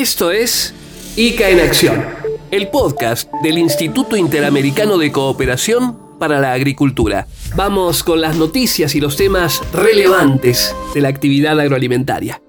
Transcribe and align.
Esto 0.00 0.30
es 0.30 0.72
ICA 1.14 1.50
en 1.50 1.60
Acción, 1.60 2.02
el 2.50 2.68
podcast 2.68 3.30
del 3.42 3.58
Instituto 3.58 4.16
Interamericano 4.16 4.96
de 4.96 5.12
Cooperación 5.12 6.18
para 6.18 6.40
la 6.40 6.54
Agricultura. 6.54 7.26
Vamos 7.54 8.02
con 8.02 8.22
las 8.22 8.34
noticias 8.36 8.94
y 8.94 9.00
los 9.02 9.18
temas 9.18 9.60
relevantes 9.74 10.74
de 10.94 11.02
la 11.02 11.08
actividad 11.08 11.60
agroalimentaria. 11.60 12.40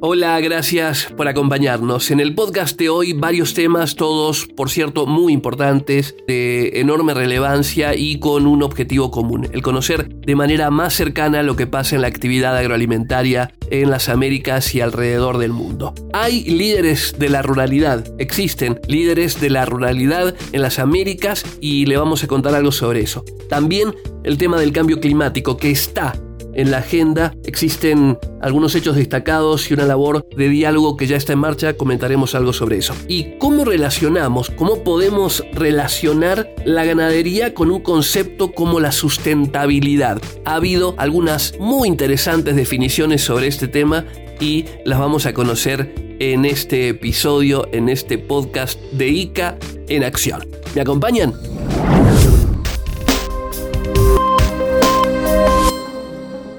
Hola, 0.00 0.38
gracias 0.38 1.12
por 1.16 1.26
acompañarnos. 1.26 2.12
En 2.12 2.20
el 2.20 2.32
podcast 2.36 2.78
de 2.78 2.88
hoy 2.88 3.14
varios 3.14 3.54
temas, 3.54 3.96
todos, 3.96 4.46
por 4.46 4.70
cierto, 4.70 5.06
muy 5.06 5.32
importantes, 5.32 6.14
de 6.28 6.78
enorme 6.78 7.14
relevancia 7.14 7.96
y 7.96 8.20
con 8.20 8.46
un 8.46 8.62
objetivo 8.62 9.10
común, 9.10 9.48
el 9.50 9.60
conocer 9.60 10.08
de 10.08 10.36
manera 10.36 10.70
más 10.70 10.94
cercana 10.94 11.42
lo 11.42 11.56
que 11.56 11.66
pasa 11.66 11.96
en 11.96 12.02
la 12.02 12.06
actividad 12.06 12.56
agroalimentaria 12.56 13.52
en 13.72 13.90
las 13.90 14.08
Américas 14.08 14.72
y 14.76 14.80
alrededor 14.80 15.38
del 15.38 15.52
mundo. 15.52 15.92
Hay 16.12 16.44
líderes 16.44 17.16
de 17.18 17.30
la 17.30 17.42
ruralidad, 17.42 18.04
existen 18.20 18.78
líderes 18.86 19.40
de 19.40 19.50
la 19.50 19.64
ruralidad 19.64 20.36
en 20.52 20.62
las 20.62 20.78
Américas 20.78 21.44
y 21.60 21.86
le 21.86 21.96
vamos 21.96 22.22
a 22.22 22.28
contar 22.28 22.54
algo 22.54 22.70
sobre 22.70 23.00
eso. 23.00 23.24
También 23.48 23.96
el 24.22 24.38
tema 24.38 24.60
del 24.60 24.70
cambio 24.70 25.00
climático 25.00 25.56
que 25.56 25.72
está 25.72 26.14
en 26.58 26.72
la 26.72 26.78
agenda. 26.78 27.32
Existen 27.44 28.18
algunos 28.42 28.74
hechos 28.74 28.96
destacados 28.96 29.70
y 29.70 29.74
una 29.74 29.86
labor 29.86 30.26
de 30.36 30.48
diálogo 30.48 30.96
que 30.96 31.06
ya 31.06 31.16
está 31.16 31.32
en 31.32 31.38
marcha. 31.38 31.74
Comentaremos 31.74 32.34
algo 32.34 32.52
sobre 32.52 32.78
eso. 32.78 32.94
¿Y 33.06 33.38
cómo 33.38 33.64
relacionamos, 33.64 34.50
cómo 34.50 34.82
podemos 34.82 35.44
relacionar 35.52 36.52
la 36.64 36.84
ganadería 36.84 37.54
con 37.54 37.70
un 37.70 37.80
concepto 37.80 38.52
como 38.52 38.80
la 38.80 38.92
sustentabilidad? 38.92 40.20
Ha 40.44 40.56
habido 40.56 40.94
algunas 40.98 41.54
muy 41.60 41.88
interesantes 41.88 42.56
definiciones 42.56 43.22
sobre 43.22 43.46
este 43.46 43.68
tema 43.68 44.04
y 44.40 44.64
las 44.84 44.98
vamos 44.98 45.26
a 45.26 45.32
conocer 45.32 45.94
en 46.18 46.44
este 46.44 46.88
episodio, 46.88 47.68
en 47.72 47.88
este 47.88 48.18
podcast 48.18 48.80
de 48.92 49.08
ICA 49.08 49.56
en 49.88 50.02
acción. 50.02 50.44
¿Me 50.74 50.80
acompañan? 50.80 51.34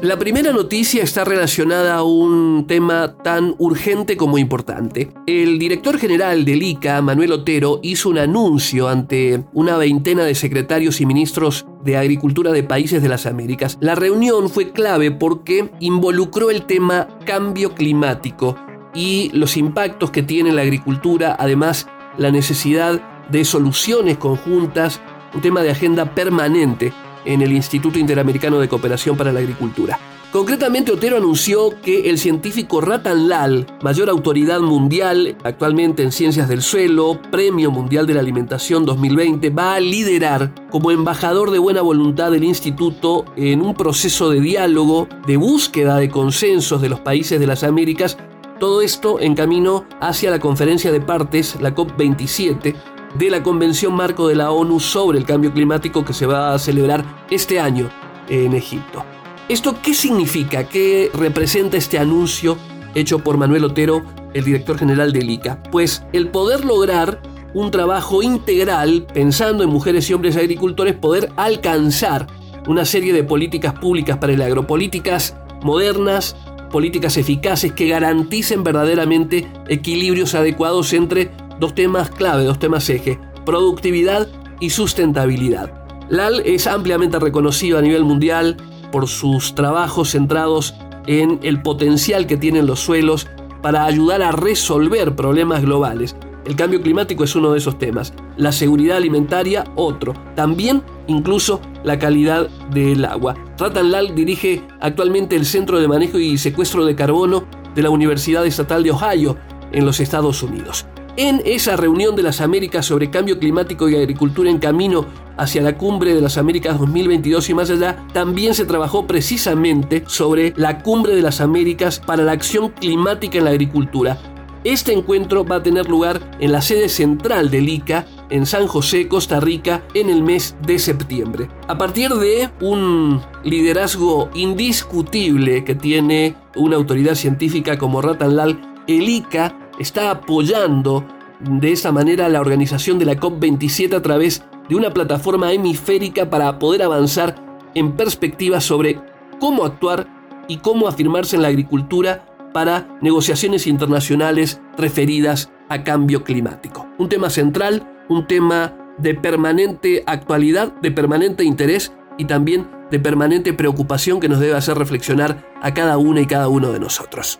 La 0.01 0.17
primera 0.17 0.53
noticia 0.53 1.03
está 1.03 1.25
relacionada 1.25 1.95
a 1.95 2.03
un 2.03 2.67
tema 2.67 3.17
tan 3.21 3.53
urgente 3.57 4.15
como 4.15 4.37
importante. 4.37 5.11
El 5.27 5.59
director 5.59 5.97
general 5.97 6.45
del 6.45 6.63
ICA, 6.63 7.01
Manuel 7.01 7.33
Otero, 7.33 7.81
hizo 7.83 8.07
un 8.07 8.17
anuncio 8.17 8.87
ante 8.87 9.43
una 9.51 9.75
veintena 9.75 10.23
de 10.23 10.35
secretarios 10.35 11.01
y 11.01 11.05
ministros 11.05 11.65
de 11.83 11.97
Agricultura 11.97 12.53
de 12.53 12.63
países 12.63 13.01
de 13.01 13.09
las 13.09 13.25
Américas. 13.25 13.77
La 13.81 13.93
reunión 13.93 14.49
fue 14.49 14.71
clave 14.71 15.11
porque 15.11 15.69
involucró 15.81 16.49
el 16.49 16.65
tema 16.65 17.09
cambio 17.25 17.75
climático 17.75 18.55
y 18.95 19.31
los 19.33 19.57
impactos 19.57 20.11
que 20.11 20.23
tiene 20.23 20.53
la 20.53 20.61
agricultura, 20.61 21.35
además 21.37 21.89
la 22.17 22.31
necesidad 22.31 23.01
de 23.29 23.43
soluciones 23.43 24.17
conjuntas, 24.17 25.01
un 25.35 25.41
tema 25.41 25.61
de 25.61 25.71
agenda 25.71 26.15
permanente 26.15 26.93
en 27.25 27.41
el 27.41 27.51
Instituto 27.51 27.99
Interamericano 27.99 28.59
de 28.59 28.67
Cooperación 28.67 29.17
para 29.17 29.31
la 29.31 29.39
Agricultura. 29.39 29.99
Concretamente, 30.31 30.91
Otero 30.91 31.17
anunció 31.17 31.81
que 31.81 32.07
el 32.11 32.19
científico 32.19 32.81
Ratan 32.81 33.29
Lal, 33.29 33.65
mayor 33.81 34.11
autoridad 34.11 34.59
mundial 34.59 35.35
actualmente 35.43 36.03
en 36.03 36.11
ciencias 36.11 36.47
del 36.47 36.61
suelo, 36.61 37.19
Premio 37.31 37.71
Mundial 37.71 38.05
de 38.05 38.13
la 38.13 38.19
Alimentación 38.19 38.85
2020, 38.85 39.49
va 39.49 39.73
a 39.73 39.79
liderar 39.79 40.53
como 40.69 40.91
embajador 40.91 41.49
de 41.49 41.57
buena 41.57 41.81
voluntad 41.81 42.29
del 42.29 42.43
instituto 42.43 43.25
en 43.37 43.63
un 43.63 43.73
proceso 43.73 44.29
de 44.29 44.39
diálogo, 44.39 45.07
de 45.25 45.37
búsqueda 45.37 45.97
de 45.97 46.11
consensos 46.11 46.79
de 46.79 46.89
los 46.89 46.99
países 46.99 47.39
de 47.39 47.47
las 47.47 47.63
Américas, 47.63 48.15
todo 48.59 48.81
esto 48.81 49.19
en 49.19 49.35
camino 49.35 49.85
hacia 50.01 50.29
la 50.29 50.39
conferencia 50.39 50.91
de 50.91 51.01
partes, 51.01 51.55
la 51.61 51.73
COP27, 51.73 52.75
de 53.15 53.29
la 53.29 53.43
Convención 53.43 53.93
Marco 53.93 54.27
de 54.27 54.35
la 54.35 54.51
ONU 54.51 54.79
sobre 54.79 55.17
el 55.17 55.25
Cambio 55.25 55.53
Climático 55.53 56.05
que 56.05 56.13
se 56.13 56.25
va 56.25 56.53
a 56.53 56.59
celebrar 56.59 57.03
este 57.29 57.59
año 57.59 57.89
en 58.29 58.53
Egipto. 58.53 59.03
¿Esto 59.47 59.77
qué 59.81 59.93
significa? 59.93 60.65
¿Qué 60.65 61.09
representa 61.13 61.77
este 61.77 61.97
anuncio 61.97 62.57
hecho 62.93 63.19
por 63.19 63.37
Manuel 63.37 63.65
Otero, 63.65 64.03
el 64.33 64.45
director 64.45 64.77
general 64.77 65.11
del 65.11 65.29
ICA? 65.29 65.63
Pues 65.71 66.03
el 66.13 66.29
poder 66.29 66.65
lograr 66.65 67.21
un 67.53 67.71
trabajo 67.71 68.21
integral 68.21 69.07
pensando 69.11 69.63
en 69.63 69.69
mujeres 69.69 70.07
y 70.09 70.13
hombres 70.13 70.37
agricultores, 70.37 70.95
poder 70.95 71.31
alcanzar 71.35 72.27
una 72.67 72.85
serie 72.85 73.11
de 73.11 73.23
políticas 73.23 73.73
públicas 73.73 74.17
para 74.17 74.33
el 74.33 74.41
agropolíticas 74.41 75.35
modernas, 75.63 76.35
políticas 76.71 77.17
eficaces 77.17 77.71
que 77.73 77.87
garanticen 77.87 78.63
verdaderamente 78.63 79.51
equilibrios 79.67 80.35
adecuados 80.35 80.93
entre 80.93 81.31
dos 81.59 81.75
temas 81.75 82.09
clave, 82.09 82.43
dos 82.43 82.59
temas 82.59 82.89
eje, 82.89 83.19
productividad 83.45 84.27
y 84.59 84.69
sustentabilidad. 84.69 85.73
LAL 86.09 86.41
es 86.45 86.67
ampliamente 86.67 87.19
reconocido 87.19 87.77
a 87.77 87.81
nivel 87.81 88.03
mundial 88.03 88.57
por 88.91 89.07
sus 89.07 89.53
trabajos 89.53 90.11
centrados 90.11 90.73
en 91.05 91.39
el 91.43 91.61
potencial 91.61 92.27
que 92.27 92.37
tienen 92.37 92.65
los 92.65 92.79
suelos 92.79 93.27
para 93.61 93.85
ayudar 93.85 94.21
a 94.21 94.31
resolver 94.31 95.15
problemas 95.15 95.61
globales. 95.61 96.15
El 96.45 96.55
cambio 96.55 96.81
climático 96.81 97.23
es 97.23 97.35
uno 97.35 97.51
de 97.51 97.59
esos 97.59 97.77
temas, 97.77 98.13
la 98.37 98.51
seguridad 98.51 98.97
alimentaria 98.97 99.65
otro, 99.75 100.13
también 100.35 100.81
incluso 101.07 101.61
la 101.83 101.99
calidad 101.99 102.49
del 102.71 103.05
agua. 103.05 103.35
Ratan 103.57 103.91
Lal 103.91 104.15
dirige 104.15 104.63
actualmente 104.79 105.35
el 105.35 105.45
Centro 105.45 105.79
de 105.79 105.87
Manejo 105.87 106.17
y 106.17 106.37
Secuestro 106.37 106.85
de 106.85 106.95
Carbono 106.95 107.43
de 107.75 107.83
la 107.83 107.89
Universidad 107.89 108.45
Estatal 108.45 108.83
de 108.83 108.91
Ohio 108.91 109.37
en 109.71 109.85
los 109.85 109.99
Estados 109.99 110.41
Unidos. 110.41 110.87
En 111.21 111.41
esa 111.43 111.75
reunión 111.75 112.15
de 112.15 112.23
las 112.23 112.39
Américas 112.39 112.85
sobre 112.85 113.09
cambio 113.09 113.39
climático 113.39 113.89
y 113.89 113.95
agricultura 113.97 114.49
en 114.49 114.57
camino 114.57 115.05
hacia 115.35 115.61
la 115.61 115.77
cumbre 115.77 116.15
de 116.15 116.21
las 116.21 116.37
Américas 116.37 116.79
2022 116.79 117.49
y 117.49 117.53
más 117.53 117.69
allá, 117.69 118.07
también 118.13 118.53
se 118.53 118.63
trabajó 118.63 119.05
precisamente 119.05 120.05
sobre 120.07 120.53
la 120.55 120.81
cumbre 120.81 121.13
de 121.13 121.21
las 121.21 121.41
Américas 121.41 121.99
para 121.99 122.23
la 122.23 122.31
acción 122.31 122.69
climática 122.69 123.37
en 123.37 123.43
la 123.43 123.49
agricultura. 123.49 124.17
Este 124.63 124.93
encuentro 124.93 125.43
va 125.43 125.57
a 125.57 125.63
tener 125.63 125.89
lugar 125.89 126.21
en 126.39 126.53
la 126.53 126.61
sede 126.61 126.87
central 126.87 127.51
del 127.51 127.67
ICA, 127.67 128.05
en 128.29 128.45
San 128.45 128.67
José, 128.67 129.09
Costa 129.09 129.41
Rica, 129.41 129.83
en 129.93 130.09
el 130.09 130.23
mes 130.23 130.55
de 130.65 130.79
septiembre. 130.79 131.49
A 131.67 131.77
partir 131.77 132.13
de 132.13 132.49
un 132.61 133.21
liderazgo 133.43 134.29
indiscutible 134.35 135.65
que 135.65 135.75
tiene 135.75 136.37
una 136.55 136.77
autoridad 136.77 137.15
científica 137.15 137.77
como 137.77 138.01
Ratan 138.01 138.37
Lal, 138.37 138.61
el 138.87 139.09
ICA 139.09 139.68
está 139.79 140.11
apoyando 140.11 141.05
de 141.39 141.71
esa 141.71 141.91
manera 141.91 142.29
la 142.29 142.41
organización 142.41 142.99
de 142.99 143.05
la 143.05 143.15
COP27 143.15 143.95
a 143.95 144.01
través 144.01 144.43
de 144.67 144.75
una 144.75 144.91
plataforma 144.91 145.51
hemisférica 145.51 146.29
para 146.29 146.59
poder 146.59 146.83
avanzar 146.83 147.35
en 147.73 147.93
perspectiva 147.93 148.61
sobre 148.61 148.99
cómo 149.39 149.65
actuar 149.65 150.07
y 150.47 150.57
cómo 150.57 150.87
afirmarse 150.87 151.35
en 151.35 151.41
la 151.41 151.47
agricultura 151.47 152.25
para 152.53 152.97
negociaciones 153.01 153.67
internacionales 153.67 154.61
referidas 154.77 155.51
a 155.69 155.83
cambio 155.83 156.23
climático. 156.23 156.87
Un 156.97 157.09
tema 157.09 157.29
central, 157.29 157.87
un 158.09 158.27
tema 158.27 158.75
de 158.97 159.15
permanente 159.15 160.03
actualidad, 160.07 160.73
de 160.81 160.91
permanente 160.91 161.43
interés 161.43 161.93
y 162.17 162.25
también 162.25 162.69
de 162.91 162.99
permanente 162.99 163.53
preocupación 163.53 164.19
que 164.19 164.27
nos 164.27 164.39
debe 164.39 164.55
hacer 164.55 164.77
reflexionar 164.77 165.45
a 165.61 165.73
cada 165.73 165.97
una 165.97 166.21
y 166.21 166.25
cada 166.25 166.49
uno 166.49 166.71
de 166.71 166.79
nosotros. 166.79 167.39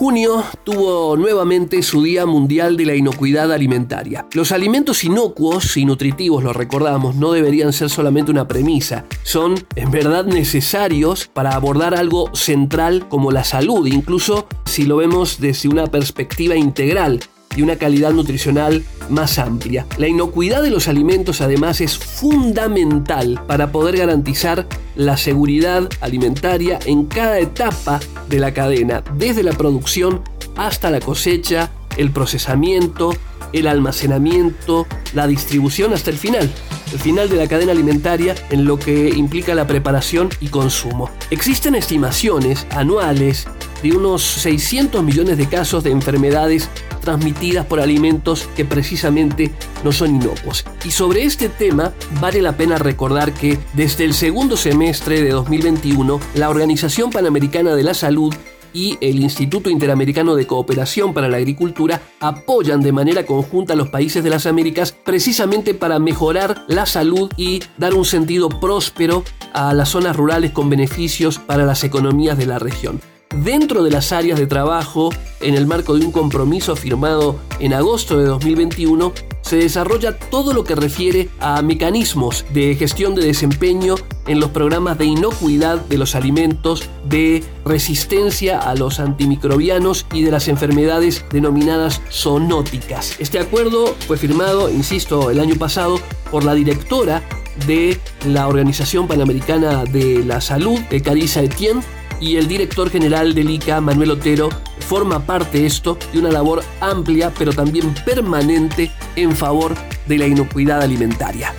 Junio 0.00 0.42
tuvo 0.64 1.14
nuevamente 1.18 1.82
su 1.82 2.02
Día 2.02 2.24
Mundial 2.24 2.78
de 2.78 2.86
la 2.86 2.94
Inocuidad 2.94 3.52
Alimentaria. 3.52 4.26
Los 4.32 4.50
alimentos 4.50 5.04
inocuos 5.04 5.76
y 5.76 5.84
nutritivos, 5.84 6.42
lo 6.42 6.54
recordamos, 6.54 7.16
no 7.16 7.32
deberían 7.32 7.74
ser 7.74 7.90
solamente 7.90 8.30
una 8.30 8.48
premisa, 8.48 9.04
son 9.24 9.56
en 9.76 9.90
verdad 9.90 10.24
necesarios 10.24 11.26
para 11.26 11.50
abordar 11.50 11.94
algo 11.94 12.34
central 12.34 13.08
como 13.10 13.30
la 13.30 13.44
salud, 13.44 13.86
incluso 13.88 14.48
si 14.64 14.84
lo 14.84 14.96
vemos 14.96 15.38
desde 15.38 15.68
una 15.68 15.86
perspectiva 15.86 16.56
integral 16.56 17.20
y 17.56 17.62
una 17.62 17.76
calidad 17.76 18.12
nutricional 18.12 18.84
más 19.08 19.38
amplia. 19.38 19.86
La 19.98 20.08
inocuidad 20.08 20.62
de 20.62 20.70
los 20.70 20.88
alimentos 20.88 21.40
además 21.40 21.80
es 21.80 21.98
fundamental 21.98 23.42
para 23.46 23.72
poder 23.72 23.96
garantizar 23.96 24.66
la 24.94 25.16
seguridad 25.16 25.88
alimentaria 26.00 26.78
en 26.86 27.06
cada 27.06 27.38
etapa 27.38 28.00
de 28.28 28.38
la 28.38 28.54
cadena, 28.54 29.02
desde 29.16 29.42
la 29.42 29.52
producción 29.52 30.22
hasta 30.56 30.90
la 30.90 31.00
cosecha, 31.00 31.70
el 31.96 32.10
procesamiento, 32.10 33.14
el 33.52 33.66
almacenamiento, 33.66 34.86
la 35.14 35.26
distribución 35.26 35.92
hasta 35.92 36.10
el 36.10 36.18
final, 36.18 36.50
el 36.92 36.98
final 36.98 37.28
de 37.28 37.36
la 37.36 37.48
cadena 37.48 37.72
alimentaria 37.72 38.34
en 38.50 38.64
lo 38.64 38.78
que 38.78 39.08
implica 39.08 39.54
la 39.54 39.66
preparación 39.66 40.28
y 40.40 40.48
consumo. 40.48 41.10
Existen 41.30 41.74
estimaciones 41.74 42.66
anuales 42.70 43.46
de 43.82 43.92
unos 43.92 44.22
600 44.22 45.02
millones 45.02 45.38
de 45.38 45.48
casos 45.48 45.82
de 45.82 45.90
enfermedades 45.90 46.68
transmitidas 47.00 47.66
por 47.66 47.80
alimentos 47.80 48.48
que 48.56 48.64
precisamente 48.64 49.50
no 49.84 49.92
son 49.92 50.16
inocuos. 50.16 50.64
Y 50.84 50.90
sobre 50.90 51.24
este 51.24 51.48
tema 51.48 51.92
vale 52.20 52.42
la 52.42 52.56
pena 52.56 52.78
recordar 52.78 53.32
que 53.32 53.58
desde 53.74 54.04
el 54.04 54.14
segundo 54.14 54.56
semestre 54.56 55.22
de 55.22 55.30
2021 55.30 56.20
la 56.34 56.50
Organización 56.50 57.10
Panamericana 57.10 57.74
de 57.74 57.82
la 57.82 57.94
Salud 57.94 58.34
y 58.72 58.98
el 59.00 59.20
Instituto 59.20 59.70
Interamericano 59.70 60.34
de 60.34 60.46
Cooperación 60.46 61.12
para 61.14 61.28
la 61.28 61.38
Agricultura 61.38 62.00
apoyan 62.20 62.80
de 62.80 62.92
manera 62.92 63.26
conjunta 63.26 63.72
a 63.72 63.76
los 63.76 63.88
países 63.88 64.22
de 64.22 64.30
las 64.30 64.46
Américas 64.46 64.92
precisamente 64.92 65.74
para 65.74 65.98
mejorar 65.98 66.64
la 66.68 66.86
salud 66.86 67.30
y 67.36 67.62
dar 67.78 67.94
un 67.94 68.04
sentido 68.04 68.48
próspero 68.48 69.24
a 69.52 69.74
las 69.74 69.90
zonas 69.90 70.16
rurales 70.16 70.52
con 70.52 70.70
beneficios 70.70 71.38
para 71.38 71.64
las 71.64 71.84
economías 71.84 72.38
de 72.38 72.46
la 72.46 72.58
región 72.58 73.00
dentro 73.34 73.82
de 73.82 73.90
las 73.90 74.12
áreas 74.12 74.38
de 74.38 74.46
trabajo, 74.46 75.10
en 75.40 75.54
el 75.54 75.66
marco 75.66 75.96
de 75.96 76.04
un 76.04 76.12
compromiso 76.12 76.76
firmado 76.76 77.38
en 77.58 77.72
agosto 77.72 78.18
de 78.18 78.26
2021, 78.26 79.12
se 79.42 79.56
desarrolla 79.56 80.18
todo 80.18 80.52
lo 80.52 80.64
que 80.64 80.74
refiere 80.74 81.28
a 81.40 81.62
mecanismos 81.62 82.44
de 82.52 82.74
gestión 82.76 83.14
de 83.14 83.24
desempeño 83.24 83.94
en 84.26 84.38
los 84.38 84.50
programas 84.50 84.98
de 84.98 85.06
inocuidad 85.06 85.80
de 85.86 85.98
los 85.98 86.14
alimentos, 86.14 86.88
de 87.08 87.42
resistencia 87.64 88.58
a 88.58 88.74
los 88.74 89.00
antimicrobianos 89.00 90.06
y 90.12 90.22
de 90.22 90.30
las 90.30 90.48
enfermedades 90.48 91.24
denominadas 91.30 92.02
zoonóticas. 92.10 93.16
Este 93.18 93.38
acuerdo 93.38 93.94
fue 94.06 94.18
firmado, 94.18 94.70
insisto, 94.70 95.30
el 95.30 95.40
año 95.40 95.56
pasado 95.56 95.98
por 96.30 96.44
la 96.44 96.54
directora 96.54 97.22
de 97.66 97.98
la 98.26 98.46
Organización 98.46 99.08
Panamericana 99.08 99.84
de 99.84 100.24
la 100.24 100.40
Salud, 100.40 100.78
Carissa 101.02 101.42
Etienne, 101.42 101.82
y 102.20 102.36
el 102.36 102.46
director 102.48 102.90
general 102.90 103.34
del 103.34 103.50
ICA, 103.50 103.80
Manuel 103.80 104.12
Otero, 104.12 104.50
forma 104.80 105.24
parte 105.26 105.66
esto 105.66 105.98
de 106.12 106.18
una 106.18 106.30
labor 106.30 106.62
amplia 106.80 107.32
pero 107.38 107.52
también 107.52 107.94
permanente 108.04 108.90
en 109.16 109.34
favor 109.34 109.74
de 110.06 110.18
la 110.18 110.26
inocuidad 110.26 110.82
alimentaria. 110.82 111.54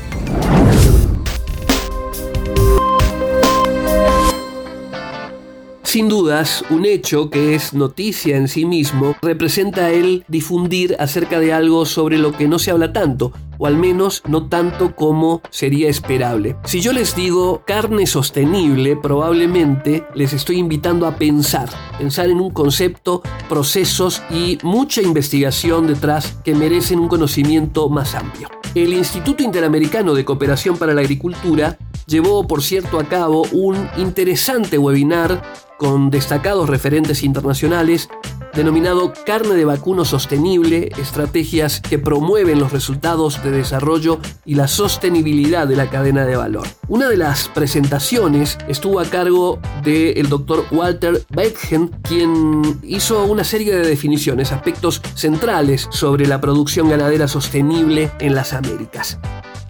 Sin 5.91 6.07
dudas, 6.07 6.63
un 6.69 6.85
hecho 6.85 7.29
que 7.29 7.53
es 7.53 7.73
noticia 7.73 8.37
en 8.37 8.47
sí 8.47 8.63
mismo 8.63 9.17
representa 9.21 9.89
el 9.89 10.23
difundir 10.29 10.95
acerca 10.99 11.37
de 11.41 11.51
algo 11.51 11.85
sobre 11.85 12.17
lo 12.17 12.31
que 12.31 12.47
no 12.47 12.59
se 12.59 12.71
habla 12.71 12.93
tanto, 12.93 13.33
o 13.57 13.67
al 13.67 13.75
menos 13.75 14.23
no 14.25 14.47
tanto 14.47 14.95
como 14.95 15.41
sería 15.49 15.89
esperable. 15.89 16.55
Si 16.63 16.79
yo 16.79 16.93
les 16.93 17.13
digo 17.13 17.63
carne 17.67 18.07
sostenible, 18.07 18.95
probablemente 18.95 20.05
les 20.15 20.31
estoy 20.31 20.59
invitando 20.59 21.05
a 21.07 21.17
pensar, 21.17 21.67
pensar 21.97 22.29
en 22.29 22.39
un 22.39 22.51
concepto, 22.51 23.21
procesos 23.49 24.23
y 24.29 24.59
mucha 24.63 25.01
investigación 25.01 25.87
detrás 25.87 26.37
que 26.45 26.55
merecen 26.55 26.99
un 26.99 27.09
conocimiento 27.09 27.89
más 27.89 28.15
amplio. 28.15 28.47
El 28.75 28.93
Instituto 28.93 29.43
Interamericano 29.43 30.13
de 30.13 30.23
Cooperación 30.23 30.77
para 30.77 30.93
la 30.93 31.01
Agricultura 31.01 31.77
llevó, 32.07 32.47
por 32.47 32.63
cierto, 32.63 32.97
a 32.97 33.03
cabo 33.03 33.43
un 33.51 33.89
interesante 33.97 34.77
webinar 34.77 35.69
con 35.81 36.11
destacados 36.11 36.69
referentes 36.69 37.23
internacionales 37.23 38.07
denominado 38.53 39.13
Carne 39.25 39.55
de 39.55 39.65
Vacuno 39.65 40.05
Sostenible, 40.05 40.91
estrategias 40.99 41.81
que 41.81 41.97
promueven 41.97 42.59
los 42.59 42.71
resultados 42.71 43.43
de 43.43 43.49
desarrollo 43.49 44.19
y 44.45 44.53
la 44.53 44.67
sostenibilidad 44.67 45.67
de 45.67 45.75
la 45.75 45.89
cadena 45.89 46.27
de 46.27 46.35
valor. 46.35 46.67
Una 46.87 47.09
de 47.09 47.17
las 47.17 47.47
presentaciones 47.47 48.59
estuvo 48.67 48.99
a 48.99 49.05
cargo 49.05 49.59
del 49.81 50.29
doctor 50.29 50.65
Walter 50.69 51.25
Beitgen, 51.29 51.89
quien 52.03 52.79
hizo 52.83 53.25
una 53.25 53.43
serie 53.43 53.73
de 53.73 53.87
definiciones, 53.87 54.51
aspectos 54.51 55.01
centrales 55.15 55.87
sobre 55.89 56.27
la 56.27 56.39
producción 56.39 56.89
ganadera 56.89 57.27
sostenible 57.27 58.11
en 58.19 58.35
las 58.35 58.53
Américas. 58.53 59.17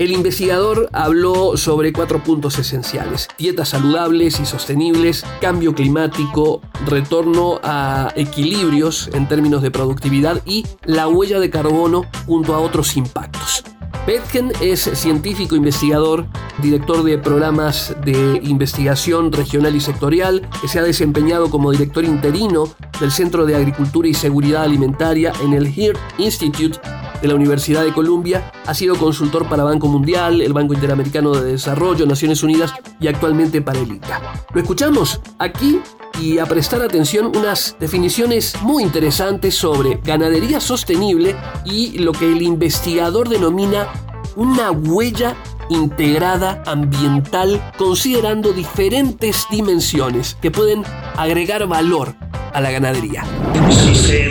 El 0.02 0.14
investigador 0.14 0.90
habló 0.94 1.56
sobre 1.58 1.94
cuatro 1.94 2.24
puntos 2.24 2.58
esenciales. 2.58 3.28
Dietas 3.38 3.70
saludables 3.70 4.40
y 4.40 4.48
sostenibles, 4.48 5.24
cambio 5.42 5.76
climático, 5.76 6.64
retorno 6.88 7.60
a 7.62 8.12
equilibrios 8.16 9.12
en 9.14 9.28
términos 9.28 9.62
de 9.62 9.70
productividad 9.70 10.42
y 10.44 10.66
la 10.86 11.08
huella 11.08 11.40
de 11.40 11.52
carbono 11.52 12.08
junto 12.26 12.56
a 12.56 12.60
otros 12.62 12.98
impactos. 12.98 13.64
Petken 14.08 14.52
es 14.60 14.82
científico 14.82 15.56
investigador, 15.56 16.26
director 16.64 17.04
de 17.04 17.20
programas 17.20 17.96
de 18.04 18.40
investigación 18.42 19.32
regional 19.32 19.76
y 19.76 19.82
sectorial, 19.82 20.50
que 20.64 20.68
se 20.68 20.80
ha 20.80 20.84
desempeñado 20.84 21.52
como 21.52 21.70
director 21.70 22.04
interino 22.06 22.64
del 23.00 23.12
Centro 23.12 23.46
de 23.46 23.56
Agricultura 23.56 24.08
y 24.08 24.16
Seguridad 24.16 24.64
Alimentaria 24.64 25.32
en 25.44 25.54
el 25.54 25.68
HEAR 25.68 25.96
Institute 26.18 26.80
de 27.22 27.28
la 27.28 27.36
Universidad 27.36 27.84
de 27.84 27.94
Columbia, 27.94 28.52
ha 28.66 28.74
sido 28.74 28.96
consultor 28.96 29.48
para 29.48 29.64
Banco 29.64 29.88
Mundial, 29.88 30.42
el 30.42 30.54
Banco 30.54 30.74
Interamericano 30.74 31.32
de 31.32 31.52
Desarrollo, 31.52 32.06
Naciones 32.06 32.44
Unidas 32.44 32.74
y 33.00 33.08
actualmente 33.08 33.62
para 33.62 33.80
el 33.80 33.92
ICA. 33.92 34.46
Lo 34.54 34.62
escuchamos 34.62 35.22
aquí 35.40 35.80
y 36.20 36.40
a 36.40 36.46
prestar 36.46 36.82
atención 36.82 37.32
unas 37.36 37.76
definiciones 37.80 38.62
muy 38.62 38.84
interesantes 38.84 39.56
sobre 39.56 40.00
ganadería 40.04 40.60
sostenible 40.60 41.36
y 41.66 42.00
lo 42.00 42.12
que 42.12 42.32
el 42.32 42.42
investigador 42.42 43.30
denomina 43.30 43.88
una 44.36 44.72
huella 44.72 45.36
integrada 45.70 46.62
ambiental 46.66 47.62
considerando 47.78 48.52
diferentes 48.52 49.46
dimensiones 49.50 50.38
que 50.42 50.52
pueden 50.52 50.84
agregar 51.16 51.66
valor 51.68 52.16
a 52.54 52.62
la 52.62 52.72
ganadería. 52.72 53.24
Si 53.70 53.96
se 53.96 54.30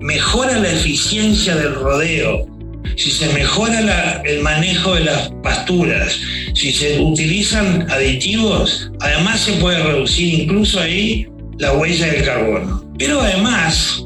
mejora 0.00 0.58
la 0.58 0.72
eficiencia 0.72 1.54
del 1.56 1.74
rodeo, 1.74 2.46
si 2.96 3.10
se 3.10 3.32
mejora 3.32 4.22
el 4.24 4.42
manejo 4.42 4.94
de 4.94 5.04
las 5.04 5.30
pasturas, 5.42 6.18
si 6.54 6.72
se 6.72 7.00
utilizan 7.00 7.90
aditivos, 7.90 8.90
además 9.00 9.40
se 9.40 9.52
puede 9.54 9.82
reducir 9.82 10.40
incluso 10.40 10.80
ahí 10.80 11.26
la 11.58 11.72
huella 11.74 12.06
del 12.06 12.24
carbono. 12.24 12.84
Pero 12.98 13.20
además, 13.20 14.04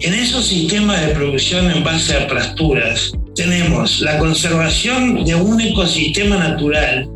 en 0.00 0.14
esos 0.14 0.46
sistemas 0.46 1.06
de 1.06 1.14
producción 1.14 1.70
en 1.70 1.82
base 1.82 2.16
a 2.16 2.28
pasturas, 2.28 3.12
tenemos 3.34 4.00
la 4.00 4.18
conservación 4.18 5.24
de 5.24 5.34
un 5.34 5.60
ecosistema 5.60 6.36
natural 6.36 7.08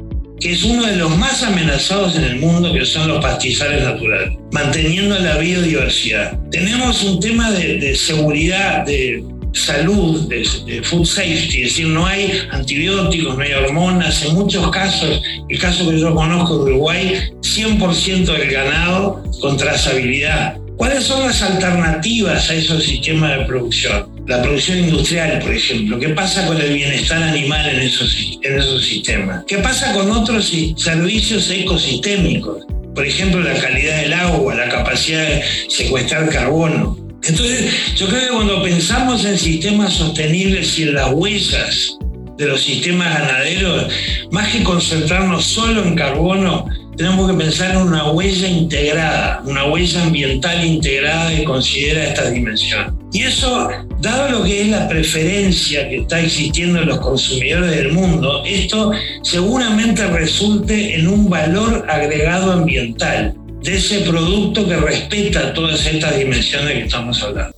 que 0.44 0.52
es 0.52 0.62
uno 0.62 0.84
de 0.84 0.96
los 0.96 1.16
más 1.16 1.42
amenazados 1.42 2.16
en 2.16 2.24
el 2.24 2.36
mundo, 2.36 2.70
que 2.70 2.84
son 2.84 3.08
los 3.08 3.24
pastizales 3.24 3.82
naturales, 3.82 4.36
manteniendo 4.52 5.18
la 5.18 5.38
biodiversidad. 5.38 6.38
Tenemos 6.50 7.02
un 7.02 7.18
tema 7.18 7.50
de, 7.50 7.96
seguridad, 7.96 8.84
de 8.84 9.24
salud, 9.54 10.28
de, 10.28 10.82
food 10.82 11.06
safety, 11.06 11.62
es 11.62 11.70
decir, 11.70 11.86
no 11.86 12.04
hay 12.04 12.42
antibióticos, 12.50 13.38
no 13.38 13.42
hay 13.42 13.54
hormonas. 13.54 14.22
En 14.22 14.34
muchos 14.34 14.70
casos, 14.70 15.22
el 15.48 15.58
caso 15.58 15.88
que 15.88 15.98
yo 15.98 16.14
conozco 16.14 16.58
de 16.58 16.72
Uruguay, 16.72 17.20
100% 17.40 18.26
del 18.26 18.50
ganado 18.50 19.24
con 19.40 19.56
trazabilidad. 19.56 20.58
¿Cuáles 20.76 21.04
son 21.04 21.26
las 21.26 21.40
alternativas 21.40 22.50
a 22.50 22.54
esos 22.54 22.84
sistemas 22.84 23.38
de 23.38 23.46
producción? 23.46 24.13
La 24.26 24.40
producción 24.40 24.78
industrial, 24.78 25.38
por 25.40 25.52
ejemplo. 25.52 25.98
¿Qué 25.98 26.08
pasa 26.10 26.46
con 26.46 26.58
el 26.58 26.72
bienestar 26.72 27.22
animal 27.22 27.68
en 27.68 27.80
esos, 27.80 28.38
en 28.42 28.58
esos 28.58 28.84
sistemas? 28.84 29.44
¿Qué 29.46 29.58
pasa 29.58 29.92
con 29.92 30.10
otros 30.10 30.50
servicios 30.76 31.50
ecosistémicos? 31.50 32.64
Por 32.94 33.06
ejemplo, 33.06 33.40
la 33.40 33.54
calidad 33.54 34.00
del 34.00 34.14
agua, 34.14 34.54
la 34.54 34.68
capacidad 34.70 35.22
de 35.22 35.42
secuestrar 35.68 36.30
carbono. 36.30 36.96
Entonces, 37.22 37.70
yo 37.96 38.08
creo 38.08 38.20
que 38.20 38.28
cuando 38.28 38.62
pensamos 38.62 39.24
en 39.26 39.38
sistemas 39.38 39.92
sostenibles 39.92 40.78
y 40.78 40.84
en 40.84 40.94
las 40.94 41.12
huellas 41.12 41.98
de 42.38 42.46
los 42.46 42.62
sistemas 42.62 43.18
ganaderos, 43.18 43.92
más 44.30 44.48
que 44.48 44.62
concentrarnos 44.62 45.44
solo 45.44 45.84
en 45.84 45.96
carbono, 45.96 46.66
tenemos 46.96 47.30
que 47.30 47.36
pensar 47.36 47.72
en 47.72 47.78
una 47.78 48.10
huella 48.10 48.48
integrada, 48.48 49.42
una 49.44 49.64
huella 49.66 50.02
ambiental 50.02 50.64
integrada 50.64 51.34
que 51.34 51.44
considera 51.44 52.08
esta 52.08 52.30
dimensión. 52.30 53.03
Y 53.14 53.22
eso, 53.22 53.68
dado 54.00 54.28
lo 54.28 54.44
que 54.44 54.62
es 54.62 54.68
la 54.70 54.88
preferencia 54.88 55.88
que 55.88 55.98
está 55.98 56.18
existiendo 56.18 56.80
en 56.80 56.88
los 56.88 56.98
consumidores 56.98 57.70
del 57.70 57.92
mundo, 57.92 58.42
esto 58.44 58.90
seguramente 59.22 60.04
resulte 60.08 60.96
en 60.96 61.06
un 61.06 61.30
valor 61.30 61.86
agregado 61.88 62.50
ambiental 62.50 63.32
de 63.62 63.76
ese 63.76 64.00
producto 64.00 64.68
que 64.68 64.76
respeta 64.78 65.54
todas 65.54 65.86
estas 65.86 66.18
dimensiones 66.18 66.72
que 66.72 66.80
estamos 66.80 67.22
hablando. 67.22 67.54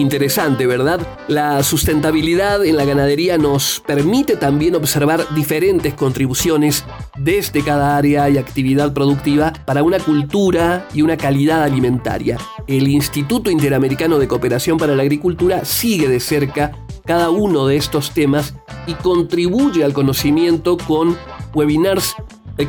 Interesante, 0.00 0.66
¿verdad? 0.66 1.06
La 1.28 1.62
sustentabilidad 1.62 2.64
en 2.64 2.78
la 2.78 2.86
ganadería 2.86 3.36
nos 3.36 3.82
permite 3.86 4.36
también 4.36 4.74
observar 4.74 5.26
diferentes 5.34 5.92
contribuciones 5.92 6.86
desde 7.18 7.62
cada 7.62 7.98
área 7.98 8.30
y 8.30 8.38
actividad 8.38 8.94
productiva 8.94 9.52
para 9.66 9.82
una 9.82 9.98
cultura 9.98 10.88
y 10.94 11.02
una 11.02 11.18
calidad 11.18 11.62
alimentaria. 11.62 12.38
El 12.66 12.88
Instituto 12.88 13.50
Interamericano 13.50 14.18
de 14.18 14.26
Cooperación 14.26 14.78
para 14.78 14.96
la 14.96 15.02
Agricultura 15.02 15.66
sigue 15.66 16.08
de 16.08 16.18
cerca 16.18 16.72
cada 17.04 17.28
uno 17.28 17.66
de 17.66 17.76
estos 17.76 18.12
temas 18.12 18.54
y 18.86 18.94
contribuye 18.94 19.84
al 19.84 19.92
conocimiento 19.92 20.78
con 20.78 21.14
webinars 21.54 22.16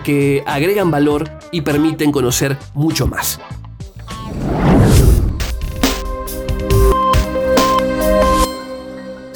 que 0.03 0.43
agregan 0.45 0.91
valor 0.91 1.29
y 1.53 1.61
permiten 1.61 2.11
conocer 2.11 2.57
mucho 2.73 3.07
más. 3.07 3.39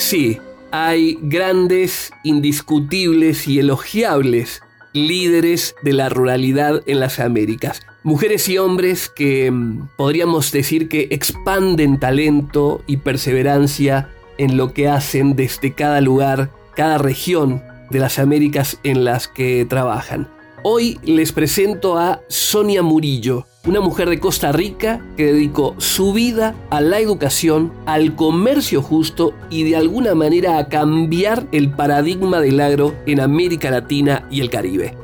Sí, 0.07 0.39
hay 0.69 1.17
grandes, 1.19 2.13
indiscutibles 2.23 3.47
y 3.47 3.57
elogiables 3.57 4.61
líderes 4.93 5.73
de 5.81 5.93
la 5.93 6.09
ruralidad 6.09 6.83
en 6.85 6.99
las 6.99 7.19
Américas. 7.19 7.81
Mujeres 8.03 8.47
y 8.47 8.59
hombres 8.59 9.09
que 9.09 9.49
mm, 9.49 9.87
podríamos 9.97 10.51
decir 10.51 10.89
que 10.89 11.07
expanden 11.09 11.99
talento 11.99 12.83
y 12.85 12.97
perseverancia 12.97 14.11
en 14.37 14.57
lo 14.57 14.73
que 14.73 14.89
hacen 14.89 15.35
desde 15.35 15.73
cada 15.73 16.01
lugar, 16.01 16.51
cada 16.75 16.99
región 16.99 17.63
de 17.89 17.97
las 17.97 18.19
Américas 18.19 18.77
en 18.83 19.05
las 19.05 19.27
que 19.27 19.65
trabajan. 19.67 20.27
Hoy 20.61 20.99
les 21.03 21.31
presento 21.31 21.97
a 21.97 22.21
Sonia 22.27 22.83
Murillo, 22.83 23.47
una 23.65 23.81
mujer 23.81 24.09
de 24.09 24.19
Costa 24.19 24.51
Rica 24.51 25.03
que 25.17 25.33
dedicó 25.33 25.75
su 25.79 26.13
vida 26.13 26.55
a 26.69 26.81
la 26.81 26.99
educación, 26.99 27.73
al 27.85 28.15
comercio 28.15 28.81
justo 28.81 29.33
y 29.49 29.63
de 29.63 29.75
alguna 29.75 30.13
manera 30.13 30.59
a 30.59 30.69
cambiar 30.69 31.47
el 31.51 31.71
paradigma 31.71 32.41
del 32.41 32.59
agro 32.59 32.95
en 33.05 33.19
América 33.19 33.71
Latina 33.71 34.27
y 34.29 34.41
el 34.41 34.49
Caribe. 34.49 34.95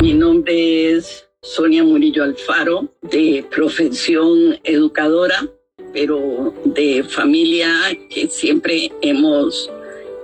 Mi 0.00 0.14
nombre 0.14 0.92
es 0.92 1.28
Sonia 1.42 1.82
Murillo 1.82 2.22
Alfaro, 2.22 2.88
de 3.02 3.44
profesión 3.50 4.58
educadora, 4.62 5.48
pero 5.92 6.54
de 6.64 7.04
familia 7.04 7.68
que 8.08 8.28
siempre 8.28 8.92
hemos 9.00 9.70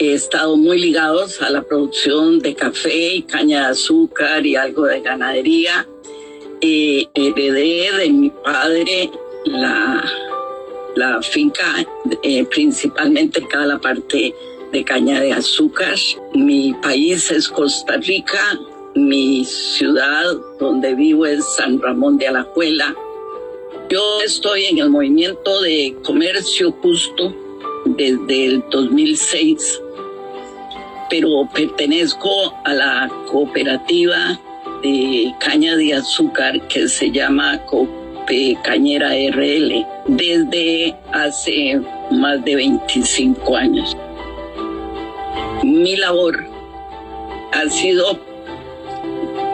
He 0.01 0.15
estado 0.15 0.57
muy 0.57 0.79
ligados 0.79 1.43
a 1.43 1.51
la 1.51 1.63
producción 1.63 2.39
de 2.39 2.55
café 2.55 3.15
y 3.15 3.23
caña 3.23 3.63
de 3.63 3.67
azúcar 3.73 4.47
y 4.47 4.55
algo 4.55 4.85
de 4.85 5.01
ganadería. 5.01 5.89
Eh, 6.61 7.07
heredé 7.15 7.93
de 7.99 8.11
mi 8.11 8.31
padre 8.31 9.11
la, 9.45 10.05
la 10.97 11.23
finca, 11.23 11.87
eh, 12.23 12.45
principalmente 12.47 13.47
cada 13.47 13.67
la 13.67 13.79
parte 13.79 14.35
de 14.73 14.85
caña 14.85 15.21
de 15.21 15.33
azúcar. 15.33 15.95
Mi 16.35 16.75
país 16.83 17.31
es 17.31 17.49
Costa 17.49 17.99
Rica, 17.99 18.59
mi 18.97 19.45
ciudad 19.45 20.25
donde 20.59 20.95
vivo 20.95 21.27
es 21.27 21.45
San 21.57 21.81
Ramón 21.81 22.19
de 22.19 22.27
Alajuela. 22.27 22.95
Yo 23.89 24.21
estoy 24.25 24.65
en 24.65 24.79
el 24.79 24.91
movimiento 24.91 25.61
de 25.63 25.97
comercio 26.03 26.73
justo 26.83 27.35
desde 27.85 28.47
el 28.47 28.65
2006 28.71 29.83
pero 31.11 31.49
pertenezco 31.55 32.55
a 32.65 32.75
la 32.75 33.11
cooperativa 33.31 34.39
de 34.83 35.35
caña 35.41 35.77
de 35.77 35.95
azúcar 35.95 36.61
que 36.69 36.89
se 36.89 37.11
llama 37.11 37.59
Cope 37.67 38.57
Cañera 38.63 39.11
RL 39.11 39.87
desde 40.07 40.95
hace 41.13 41.81
más 42.11 42.45
de 42.45 42.57
25 42.57 43.57
años. 43.57 43.97
Mi 45.63 45.97
labor 45.97 46.47
ha 47.53 47.69
sido 47.69 48.19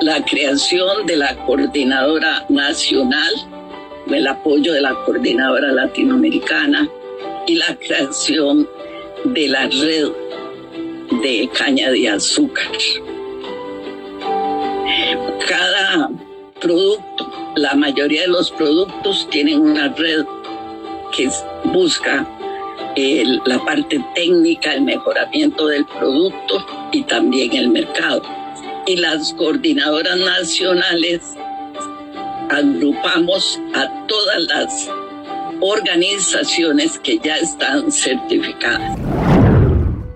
la 0.00 0.22
creación 0.24 1.06
de 1.06 1.16
la 1.16 1.34
coordinadora 1.46 2.44
nacional, 2.48 3.32
el 4.10 4.26
apoyo 4.26 4.72
de 4.72 4.82
la 4.82 4.94
coordinadora 5.04 5.72
latinoamericana 5.72 6.88
y 7.46 7.56
la 7.56 7.76
creación 7.76 8.68
de 9.24 9.48
la 9.48 9.66
red 9.68 10.08
de 11.22 11.48
caña 11.54 11.90
de 11.90 12.08
azúcar. 12.10 12.66
Cada 15.48 16.10
producto, 16.60 17.30
la 17.56 17.74
mayoría 17.74 18.22
de 18.22 18.28
los 18.28 18.50
productos 18.50 19.28
tienen 19.30 19.60
una 19.60 19.88
red 19.88 20.24
que 21.16 21.30
busca 21.64 22.26
la 22.96 23.64
parte 23.64 24.04
técnica, 24.14 24.74
el 24.74 24.82
mejoramiento 24.82 25.66
del 25.66 25.84
producto 25.86 26.64
y 26.92 27.02
también 27.02 27.54
el 27.54 27.68
mercado. 27.68 28.22
Y 28.86 28.96
las 28.96 29.32
coordinadoras 29.34 30.16
nacionales 30.18 31.34
agrupamos 32.50 33.60
a 33.74 34.06
todas 34.06 34.42
las 34.44 34.90
organizaciones 35.60 36.98
que 36.98 37.18
ya 37.18 37.36
están 37.36 37.90
certificadas. 37.90 38.98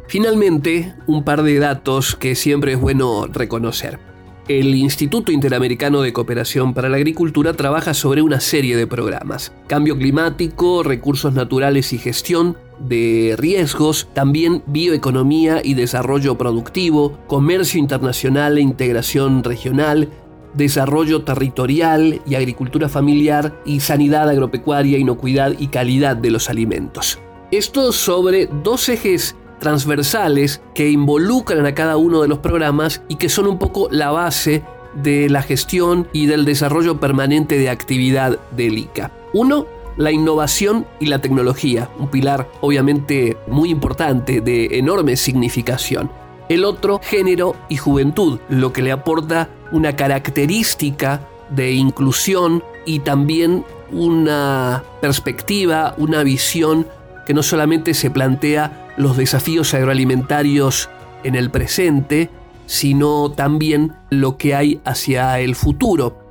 Finalmente, 0.06 0.94
un 1.06 1.24
par 1.24 1.42
de 1.42 1.58
datos 1.58 2.16
que 2.16 2.34
siempre 2.34 2.72
es 2.72 2.80
bueno 2.80 3.26
reconocer. 3.26 4.07
El 4.48 4.74
Instituto 4.74 5.30
Interamericano 5.30 6.00
de 6.00 6.14
Cooperación 6.14 6.72
para 6.72 6.88
la 6.88 6.96
Agricultura 6.96 7.52
trabaja 7.52 7.92
sobre 7.92 8.22
una 8.22 8.40
serie 8.40 8.78
de 8.78 8.86
programas. 8.86 9.52
Cambio 9.66 9.98
climático, 9.98 10.82
recursos 10.82 11.34
naturales 11.34 11.92
y 11.92 11.98
gestión 11.98 12.56
de 12.78 13.34
riesgos, 13.36 14.08
también 14.14 14.62
bioeconomía 14.66 15.60
y 15.62 15.74
desarrollo 15.74 16.38
productivo, 16.38 17.18
comercio 17.26 17.78
internacional 17.78 18.56
e 18.56 18.62
integración 18.62 19.44
regional, 19.44 20.08
desarrollo 20.54 21.24
territorial 21.24 22.22
y 22.26 22.34
agricultura 22.34 22.88
familiar 22.88 23.60
y 23.66 23.80
sanidad 23.80 24.30
agropecuaria, 24.30 24.96
inocuidad 24.96 25.56
y 25.58 25.66
calidad 25.66 26.16
de 26.16 26.30
los 26.30 26.48
alimentos. 26.48 27.18
Esto 27.50 27.92
sobre 27.92 28.46
dos 28.62 28.88
ejes 28.88 29.36
transversales 29.58 30.60
que 30.74 30.90
involucran 30.90 31.66
a 31.66 31.74
cada 31.74 31.96
uno 31.96 32.22
de 32.22 32.28
los 32.28 32.38
programas 32.38 33.02
y 33.08 33.16
que 33.16 33.28
son 33.28 33.46
un 33.46 33.58
poco 33.58 33.88
la 33.90 34.10
base 34.10 34.62
de 34.94 35.28
la 35.28 35.42
gestión 35.42 36.08
y 36.12 36.26
del 36.26 36.44
desarrollo 36.44 36.98
permanente 36.98 37.58
de 37.58 37.70
actividad 37.70 38.38
del 38.52 38.78
ICA. 38.78 39.12
Uno, 39.32 39.66
la 39.96 40.12
innovación 40.12 40.86
y 41.00 41.06
la 41.06 41.20
tecnología, 41.20 41.90
un 41.98 42.08
pilar 42.08 42.48
obviamente 42.60 43.36
muy 43.48 43.70
importante 43.70 44.40
de 44.40 44.78
enorme 44.78 45.16
significación. 45.16 46.10
El 46.48 46.64
otro, 46.64 47.00
género 47.02 47.56
y 47.68 47.76
juventud, 47.76 48.38
lo 48.48 48.72
que 48.72 48.82
le 48.82 48.92
aporta 48.92 49.50
una 49.70 49.96
característica 49.96 51.28
de 51.50 51.72
inclusión 51.72 52.62
y 52.86 53.00
también 53.00 53.64
una 53.90 54.82
perspectiva, 55.00 55.94
una 55.98 56.22
visión 56.22 56.86
que 57.28 57.34
no 57.34 57.42
solamente 57.42 57.92
se 57.92 58.10
plantea 58.10 58.94
los 58.96 59.18
desafíos 59.18 59.74
agroalimentarios 59.74 60.88
en 61.24 61.34
el 61.34 61.50
presente, 61.50 62.30
sino 62.64 63.32
también 63.32 63.92
lo 64.08 64.38
que 64.38 64.54
hay 64.54 64.80
hacia 64.86 65.38
el 65.38 65.54
futuro 65.54 66.24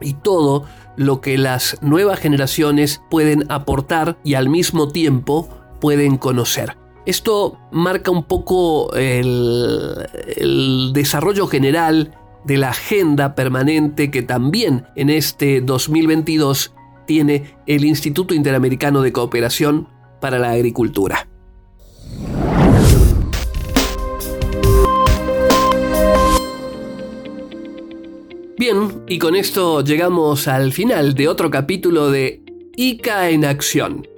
y 0.00 0.14
todo 0.14 0.64
lo 0.96 1.20
que 1.20 1.38
las 1.38 1.76
nuevas 1.82 2.20
generaciones 2.20 3.02
pueden 3.10 3.50
aportar 3.50 4.16
y 4.22 4.34
al 4.34 4.48
mismo 4.48 4.86
tiempo 4.86 5.48
pueden 5.80 6.18
conocer. 6.18 6.76
Esto 7.04 7.58
marca 7.72 8.12
un 8.12 8.22
poco 8.22 8.94
el, 8.94 10.06
desarrollo 10.92 11.48
general 11.48 12.16
de 12.44 12.58
la 12.58 12.68
agenda 12.68 13.34
permanente 13.34 14.12
que 14.12 14.22
también 14.22 14.86
en 14.94 15.10
este 15.10 15.62
2022 15.62 16.72
tiene 17.06 17.56
el 17.66 17.84
Instituto 17.84 18.34
Interamericano 18.34 19.02
de 19.02 19.10
Cooperación 19.10 19.88
para 20.24 20.38
la 20.38 20.52
Agricultura. 20.52 21.28
Bien, 28.56 29.02
y 29.06 29.18
con 29.18 29.36
esto 29.36 29.84
llegamos 29.84 30.48
al 30.48 30.72
final 30.72 31.12
de 31.12 31.28
otro 31.28 31.50
capítulo 31.50 32.10
de 32.10 32.42
ICA 32.74 33.28
en 33.28 33.44
Acción, 33.44 34.08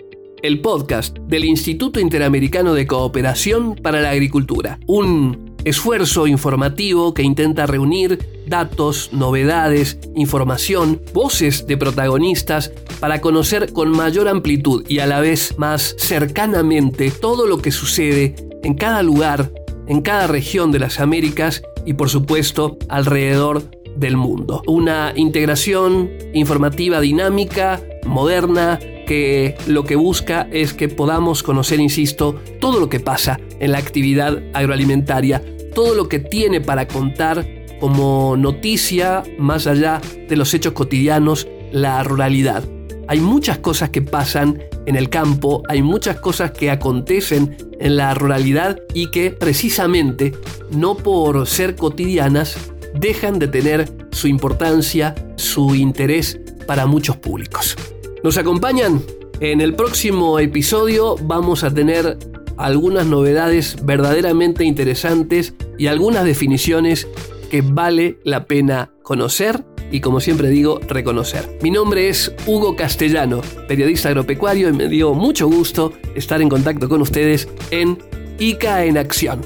el 0.43 0.61
podcast 0.61 1.19
del 1.19 1.45
Instituto 1.45 1.99
Interamericano 1.99 2.75
de 2.75 2.87
Cooperación 2.87 3.75
para 3.75 4.01
la 4.01 4.11
Agricultura, 4.11 4.79
un 4.87 5.46
esfuerzo 5.67 6.29
informativo 6.29 7.13
que 7.13 7.25
intenta 7.25 7.67
reunir 7.67 8.21
datos, 8.47 9.11
novedades, 9.13 9.99
información, 10.15 11.03
voces 11.13 11.67
de 11.67 11.77
protagonistas 11.77 12.71
para 13.01 13.21
conocer 13.21 13.73
con 13.73 13.91
mayor 13.91 14.29
amplitud 14.29 14.85
y 14.89 15.01
a 15.01 15.07
la 15.07 15.19
vez 15.19 15.59
más 15.59 15.97
cercanamente 15.99 17.11
todo 17.11 17.49
lo 17.49 17.59
que 17.59 17.73
sucede 17.73 18.37
en 18.63 18.75
cada 18.75 19.03
lugar, 19.03 19.53
en 19.89 20.03
cada 20.03 20.29
región 20.29 20.71
de 20.71 20.79
las 20.79 21.01
Américas 21.01 21.63
y 21.85 21.95
por 21.95 22.11
supuesto 22.11 22.79
alrededor 22.89 23.69
del 23.97 24.17
mundo. 24.17 24.63
Una 24.69 25.15
integración 25.17 26.11
informativa 26.33 27.01
dinámica, 27.01 27.83
moderna, 28.05 28.79
que 29.07 29.57
lo 29.67 29.85
que 29.85 29.97
busca 29.97 30.49
es 30.53 30.75
que 30.75 30.89
podamos 30.89 31.43
conocer, 31.43 31.81
insisto, 31.81 32.41
todo 32.61 32.79
lo 32.79 32.89
que 32.89 33.01
pasa 33.01 33.41
en 33.61 33.73
la 33.73 33.79
actividad 33.79 34.43
agroalimentaria, 34.53 35.43
todo 35.77 35.95
lo 35.95 36.09
que 36.09 36.19
tiene 36.19 36.63
para 36.63 36.89
contar 36.89 37.47
como 37.81 38.35
noticia 38.39 39.23
más 39.39 39.67
allá 39.67 40.01
de 40.27 40.35
los 40.35 40.55
hechos 40.55 40.73
cotidianos 40.73 41.47
la 41.71 42.03
ruralidad. 42.03 42.65
Hay 43.09 43.21
muchas 43.21 43.59
cosas 43.59 43.91
que 43.91 44.01
pasan 44.01 44.63
en 44.87 44.97
el 44.97 45.11
campo, 45.11 45.63
hay 45.69 45.83
muchas 45.83 46.19
cosas 46.19 46.53
que 46.53 46.71
acontecen 46.71 47.59
en 47.79 47.97
la 47.99 48.15
ruralidad 48.15 48.81
y 48.95 49.11
que 49.11 49.31
precisamente 49.31 50.33
no 50.71 50.97
por 50.97 51.47
ser 51.47 51.77
cotidianas 51.77 52.57
dejan 52.95 53.39
de 53.39 53.49
tener 53.49 53.87
su 54.13 54.29
importancia, 54.29 55.15
su 55.37 55.75
interés 55.75 56.41
para 56.67 56.87
muchos 56.87 57.19
públicos. 57.19 57.77
¿Nos 58.25 58.39
acompañan? 58.39 59.03
En 59.41 59.61
el 59.61 59.75
próximo 59.75 60.39
episodio 60.39 61.17
vamos 61.21 61.65
a 61.65 61.71
tener 61.75 62.17
algunas 62.57 63.07
novedades 63.07 63.77
verdaderamente 63.85 64.65
interesantes 64.65 65.55
y 65.79 65.87
algunas 65.87 66.25
definiciones 66.25 67.09
que 67.51 67.63
vale 67.63 68.19
la 68.25 68.47
pena 68.47 68.91
conocer 69.03 69.65
y 69.91 70.01
como 70.01 70.21
siempre 70.21 70.49
digo, 70.51 70.81
reconocer. 70.89 71.59
Mi 71.63 71.71
nombre 71.71 72.09
es 72.09 72.33
Hugo 72.47 72.75
Castellano, 72.77 73.41
periodista 73.69 74.09
agropecuario 74.09 74.69
y 74.69 74.73
me 74.73 74.89
dio 74.89 75.15
mucho 75.15 75.47
gusto 75.47 75.93
estar 76.15 76.43
en 76.43 76.49
contacto 76.49 76.89
con 76.89 77.03
ustedes 77.03 77.49
en 77.71 77.99
ICA 78.39 78.85
en 78.85 78.99
Acción. 78.99 79.43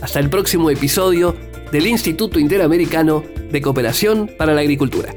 Hasta 0.00 0.20
el 0.20 0.30
próximo 0.30 0.70
episodio 0.70 1.34
del 1.72 1.86
Instituto 1.86 2.38
Interamericano 2.38 3.24
de 3.50 3.60
Cooperación 3.62 4.30
para 4.38 4.54
la 4.54 4.60
Agricultura. 4.60 5.14